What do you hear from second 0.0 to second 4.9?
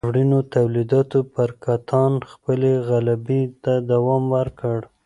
وړینو تولیداتو پر کتان خپلې غلبې ته دوام ورکړ.